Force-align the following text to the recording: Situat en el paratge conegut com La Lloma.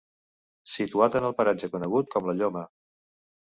Situat 0.75 1.17
en 1.19 1.27
el 1.29 1.37
paratge 1.43 1.71
conegut 1.75 2.11
com 2.17 2.29
La 2.33 2.37
Lloma. 2.43 2.67